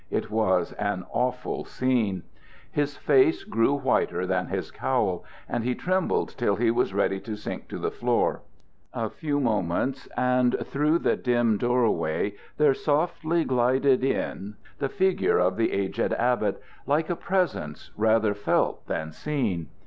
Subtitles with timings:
[0.09, 2.23] It was an awful scene.
[2.71, 7.35] His face grew whiter than his cowl, and he trembled till he was ready to
[7.35, 8.41] sink to the floor.
[8.95, 15.37] A few moments, and through the dim door way there softly glided in the figure
[15.37, 19.69] of the aged abbot, like a presence rather felt than seen.